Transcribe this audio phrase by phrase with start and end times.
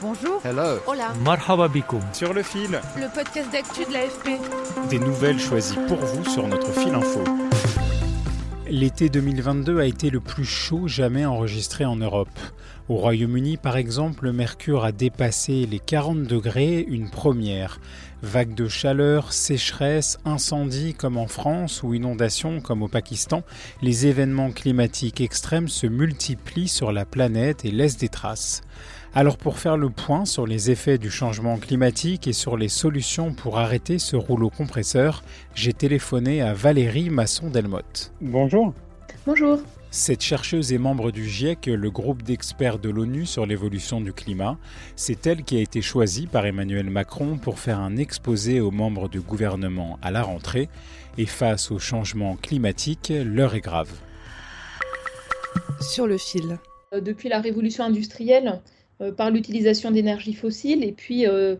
[0.00, 0.40] Bonjour.
[0.44, 0.78] Hello.
[0.86, 1.12] Hola.
[1.24, 1.68] Marhaba.
[2.12, 4.40] Sur le fil, Le podcast d'actu de l'AFP.
[4.90, 7.24] des nouvelles choisies pour vous sur notre fil info.
[8.68, 12.28] L'été 2022 a été le plus chaud jamais enregistré en Europe.
[12.88, 17.80] Au Royaume-Uni, par exemple, le mercure a dépassé les 40 degrés, une première.
[18.22, 23.42] Vagues de chaleur, sécheresse, incendies comme en France ou inondations comme au Pakistan,
[23.82, 28.62] les événements climatiques extrêmes se multiplient sur la planète et laissent des traces.
[29.14, 33.34] Alors pour faire le point sur les effets du changement climatique et sur les solutions
[33.34, 35.22] pour arrêter ce rouleau compresseur,
[35.54, 38.12] j'ai téléphoné à Valérie Masson-Delmotte.
[38.22, 38.72] Bonjour.
[39.26, 39.60] Bonjour.
[39.90, 44.58] Cette chercheuse est membre du GIEC, le groupe d'experts de l'ONU sur l'évolution du climat.
[44.96, 49.08] C'est elle qui a été choisie par Emmanuel Macron pour faire un exposé aux membres
[49.08, 50.68] du gouvernement à la rentrée.
[51.16, 53.90] Et face au changement climatique, l'heure est grave.
[55.80, 56.58] Sur le fil.
[56.92, 58.60] Euh, Depuis la révolution industrielle,
[59.00, 61.56] euh, par l'utilisation d'énergies fossiles et puis euh,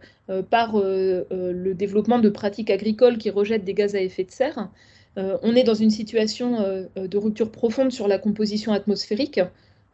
[0.51, 4.69] par le développement de pratiques agricoles qui rejettent des gaz à effet de serre,
[5.43, 9.41] on est dans une situation euh, de rupture profonde sur la composition atmosphérique.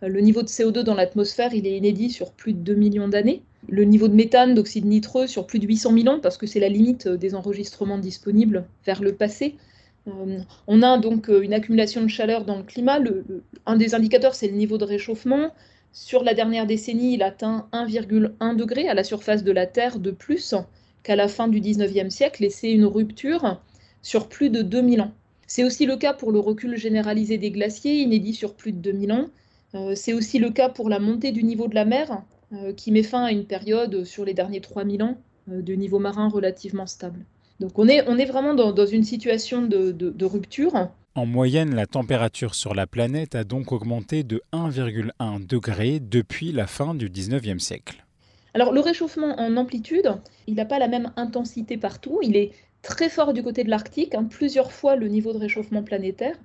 [0.02, 3.42] Euh, Le niveau de CO2 dans l'atmosphère, est inédit sur plus de 2 millions d'années.
[3.68, 6.60] Le niveau de méthane, d'oxyde nitreux sur plus de 800 000 ans, parce que c'est
[6.60, 9.56] la limite euh, des enregistrements disponibles vers le passé.
[10.06, 12.98] Euh, on a donc euh, une accumulation de chaleur dans le climat.
[13.66, 15.50] Un des indicateurs, c'est le niveau de réchauffement.
[15.92, 20.10] Sur la dernière décennie, il atteint 1,1 degré à la surface de la Terre de
[20.10, 20.54] plus
[21.02, 23.60] qu'à la fin du 19e siècle, et c'est une rupture
[24.04, 25.12] sur plus de 2000 ans.
[25.48, 29.12] C'est aussi le cas pour le recul généralisé des glaciers, inédit sur plus de 2000
[29.12, 29.26] ans.
[29.74, 32.22] Euh, c'est aussi le cas pour la montée du niveau de la mer,
[32.52, 35.18] euh, qui met fin à une période sur les derniers 3000 ans
[35.50, 37.24] euh, de niveau marin relativement stable.
[37.60, 40.88] Donc on est, on est vraiment dans, dans une situation de, de- de rupture.
[41.16, 46.66] En moyenne, la température sur la planète a donc augmenté de 1,1 degré depuis la
[46.66, 48.04] fin du 19e siècle.
[48.54, 50.12] Alors le réchauffement en amplitude,
[50.46, 52.18] il n'a pas la même intensité partout.
[52.22, 52.52] Il est
[52.84, 56.36] très fort du côté de l'Arctique, hein, plusieurs fois le niveau de réchauffement planétaire.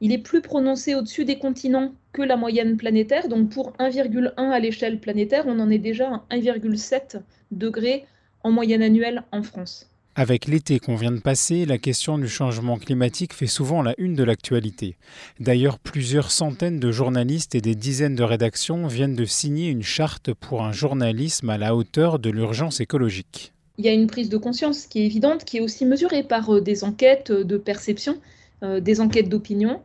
[0.00, 3.28] Il est plus prononcé au-dessus des continents que la moyenne planétaire.
[3.28, 8.04] Donc pour 1,1 à l'échelle planétaire, on en est déjà à 1,7 degré
[8.44, 9.90] en moyenne annuelle en France.
[10.14, 14.14] Avec l'été qu'on vient de passer, la question du changement climatique fait souvent la une
[14.14, 14.96] de l'actualité.
[15.40, 20.32] D'ailleurs, plusieurs centaines de journalistes et des dizaines de rédactions viennent de signer une charte
[20.32, 23.52] pour un journalisme à la hauteur de l'urgence écologique.
[23.78, 26.54] Il y a une prise de conscience qui est évidente, qui est aussi mesurée par
[26.54, 28.18] euh, des enquêtes de perception,
[28.62, 29.80] euh, des enquêtes d'opinion.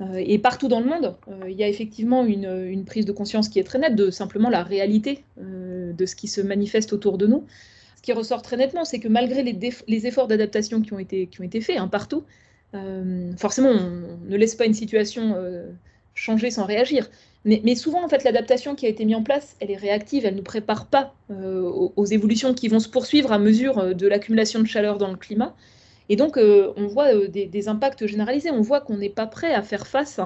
[0.00, 3.48] Euh, et partout dans le monde, euh, il y a effectivement une, prise de conscience
[3.48, 7.16] qui est très nette de simplement la réalité euh, de ce qui se manifeste autour
[7.18, 7.44] de nous.
[7.96, 11.78] Ce qui ressort très nettement, c'est que malgré les, efforts d'adaptation qui ont été, faits
[11.78, 12.24] hein, partout,
[12.74, 15.70] euh, forcément, on ne laisse pas une situation euh,
[16.14, 17.08] changer sans réagir.
[17.46, 20.32] Mais, souvent, en fait, l'adaptation qui a été mise en place, elle est réactive, elle
[20.32, 21.60] ne nous prépare pas euh,
[21.94, 25.16] aux, évolutions qui vont se poursuivre à mesure euh, de l'accumulation de chaleur dans le
[25.16, 25.54] climat.
[26.08, 28.50] Et donc, euh, on voit des, impacts généralisés.
[28.50, 30.20] On voit qu'on n'est pas prêt à faire face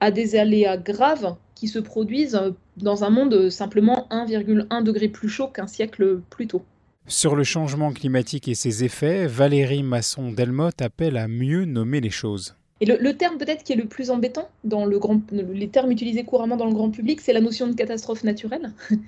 [0.00, 2.38] à des aléas graves qui se produisent
[2.76, 6.62] dans un monde simplement 1,1 degré plus chaud qu'un siècle plus tôt.
[7.06, 12.57] Sur le changement climatique et ses effets, Valérie Masson-Delmotte appelle à mieux nommer les choses.
[12.80, 16.66] Et le, terme peut-être qui est le plus embêtant dans les termes utilisés couramment dans
[16.66, 18.72] le grand public, c'est la notion de catastrophe naturelle.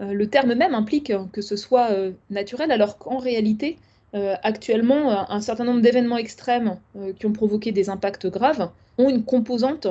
[0.00, 3.78] Euh, le terme même implique que ce soit euh, naturel, alors qu'en réalité,
[4.14, 6.78] euh, actuellement, un, certain nombre d'événements extrêmes
[7.16, 9.86] qui ont provoqué des impacts graves ont une composante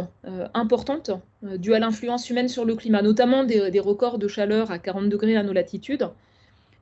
[0.53, 1.11] importante
[1.41, 5.07] due à l'influence humaine sur le climat, notamment des, des records de chaleur à 40
[5.07, 6.09] degrés à nos latitudes.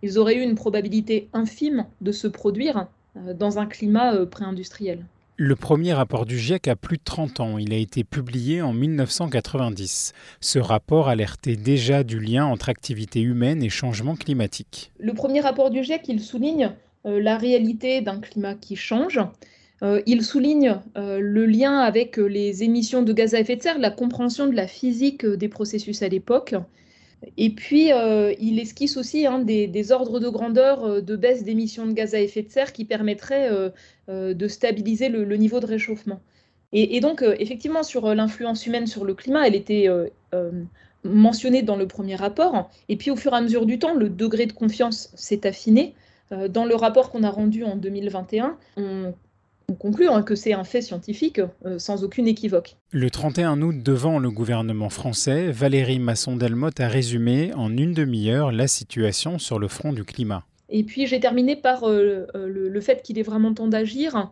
[0.01, 5.05] Ils auraient eu une probabilité infime de se produire dans un climat pré-industriel.
[5.43, 7.57] Le premier rapport du GIEC a plus de 30 ans.
[7.57, 10.13] Il a été publié en 1990.
[10.39, 14.91] Ce rapport alertait déjà du lien entre activité humaine et changement climatique.
[14.99, 16.73] Le premier rapport du GIEC, il souligne
[17.07, 19.19] euh, la réalité d'un climat qui change.
[19.81, 23.79] Euh, il souligne euh, le lien avec les émissions de gaz à effet de serre,
[23.79, 26.53] la compréhension de la physique des processus à l'époque.
[27.37, 31.85] Et puis, euh, il esquisse aussi hein, des, ordres de grandeur euh, de baisse d'émissions
[31.85, 35.65] de gaz à effet de serre qui permettraient euh, de stabiliser le, le niveau de
[35.65, 36.19] réchauffement.
[36.73, 39.89] Et, donc, effectivement, sur l'influence humaine sur le climat, elle était
[41.03, 42.69] mentionnée dans le premier rapport.
[42.87, 45.95] Et puis, au fur et à mesure du temps, le degré de confiance s'est affiné.
[46.47, 49.13] Dans le rapport qu'on a rendu en 2021, on
[49.75, 52.77] conclure que c'est un fait scientifique euh, sans aucune équivoque.
[52.91, 58.67] Le 31 août, devant le gouvernement français, Valérie Masson-Delmotte a résumé en une demi-heure la
[58.67, 60.43] situation sur le front du climat.
[60.69, 64.31] Et puis j'ai terminé par euh, euh, le, fait qu'il est vraiment temps d'agir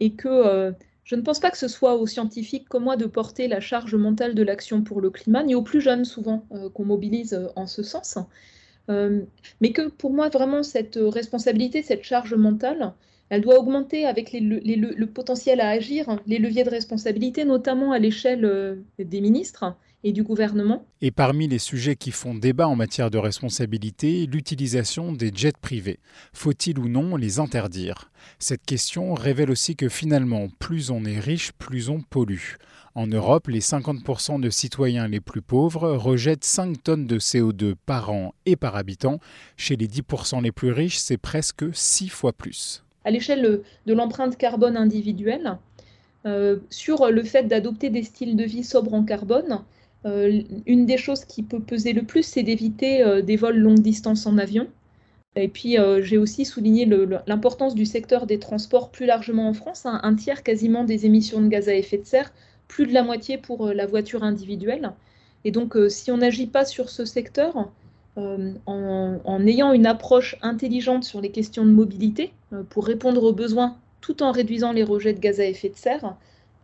[0.00, 0.74] et que
[1.04, 3.94] je ne pense pas que ce soit aux scientifiques comme moi de porter la charge
[3.94, 6.44] mentale de l'action pour le climat, ni aux plus jeunes souvent
[6.74, 8.18] qu'on mobilise en ce sens.
[8.88, 12.94] mais que pour moi, vraiment, cette responsabilité, cette charge mentale,
[13.30, 18.44] elle doit augmenter avec le potentiel à agir, les leviers de responsabilité, notamment à l'échelle
[18.44, 20.86] euh, des ministres et du gouvernement.
[21.00, 25.98] Et parmi les sujets qui font débat en matière de responsabilité, l'utilisation des jets privés.
[26.34, 28.10] Faut-il ou non les interdire?
[28.38, 32.56] Cette question révèle aussi que finalement, plus on est riche, plus on pollue.
[32.94, 38.10] En Europe, les 50% de citoyens les plus pauvres rejettent 5 tonnes de CO2 par
[38.10, 39.18] an et par habitant.
[39.56, 44.36] Chez les 10% les plus riches, c'est presque 6 fois plus à l'échelle de l'empreinte
[44.36, 45.58] carbone individuelle,
[46.26, 49.60] euh, sur le fait d'adopter des styles de vie sobres en carbone.
[50.06, 53.80] Euh, une des choses qui peut peser le plus, c'est d'éviter euh, des vols longue
[53.80, 54.66] distance en avion.
[55.36, 56.88] Et puis, j'ai aussi souligné
[57.26, 61.40] l'importance du secteur des transports plus largement en France, hein, un tiers quasiment des émissions
[61.40, 62.32] de gaz à effet de serre,
[62.68, 64.92] plus de la moitié pour la voiture individuelle.
[65.44, 67.68] Et donc, si on n'agit pas sur ce secteur,
[68.16, 73.32] euh, en, ayant une approche intelligente sur les questions de mobilité euh, pour répondre aux
[73.32, 76.14] besoins tout en réduisant les rejets de gaz à effet de serre,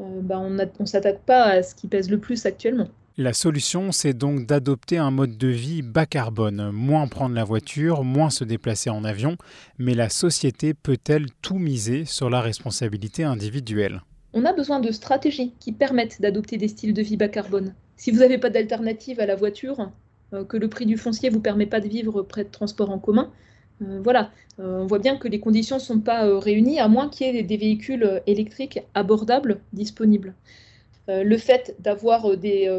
[0.00, 2.88] euh, bah, on ne s'attaque pas à ce qui pèse le plus actuellement.
[3.16, 8.04] La solution, c'est donc d'adopter un mode de vie bas carbone, moins prendre la voiture,
[8.04, 9.36] moins se déplacer en avion,
[9.78, 14.02] mais la société peut-elle tout miser sur la responsabilité individuelle?
[14.32, 17.74] On a besoin de stratégies qui permettent d'adopter des styles de vie bas carbone.
[17.96, 19.90] Si vous n'avez pas d'alternative à la voiture,
[20.48, 22.98] que le prix du foncier ne vous permet pas de vivre près de transports en
[22.98, 23.30] commun.
[23.82, 27.08] Euh, voilà, euh, on voit bien que les conditions ne sont pas réunies, à moins
[27.08, 30.34] qu'il y ait des véhicules électriques abordables disponibles.
[31.08, 32.70] le fait d'avoir des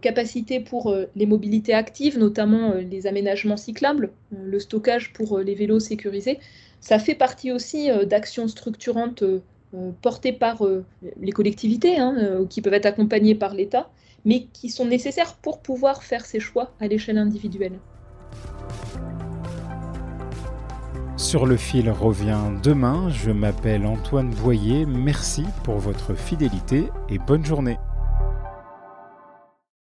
[0.00, 6.38] capacités pour les mobilités actives, notamment les aménagements cyclables, le stockage pour les vélos sécurisés,
[6.80, 9.22] ça fait partie aussi d'actions structurantes
[10.00, 10.62] portées par
[11.20, 13.90] les collectivités, hein, qui peuvent être accompagnées par l'État,
[14.24, 17.78] mais qui sont nécessaires pour pouvoir faire ses choix à l'échelle individuelle.
[21.16, 23.10] Sur le fil revient demain.
[23.10, 24.86] Je m'appelle Antoine Boyer.
[24.86, 27.76] Merci pour votre fidélité et bonne journée.